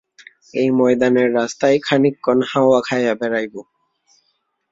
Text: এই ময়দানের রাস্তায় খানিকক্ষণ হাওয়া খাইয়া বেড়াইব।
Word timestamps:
এই 0.53 0.69
ময়দানের 0.71 1.29
রাস্তায় 1.33 1.77
খানিকক্ষণ 1.83 2.37
হাওয়া 2.51 2.79
খাইয়া 2.87 3.13
বেড়াইব। 3.15 3.53